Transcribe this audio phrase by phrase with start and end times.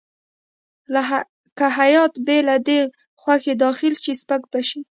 [1.57, 2.79] که هیات بې له ده
[3.21, 4.79] خوښې داخل شي سپک به شي.